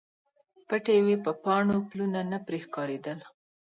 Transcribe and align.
پټې 0.67 0.95
وې 1.05 1.15
په 1.25 1.31
پاڼو، 1.43 1.77
پلونه 1.89 2.19
نه 2.31 2.37
پرې 2.45 2.59
ښکاریدل 2.65 3.19